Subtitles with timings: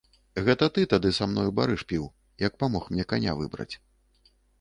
[0.45, 2.07] Гэта ты тады са мною барыш піў,
[2.47, 3.71] як памог мне каня выбраць.